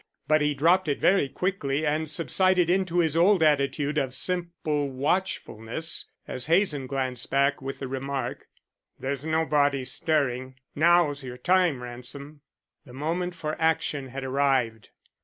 [0.27, 6.05] But he dropped it very quickly and subsided into his old attitude of simple watchfulness,
[6.27, 8.47] as Hazen glanced back with the remark:
[8.99, 12.41] "There's nobody stirring; now's your time, Ransom."
[12.83, 14.89] The moment for action had arrived.